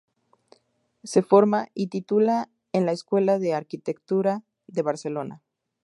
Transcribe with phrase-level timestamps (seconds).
[1.03, 5.43] Se forma y titula en la escuela de arquitectura de Barcelona.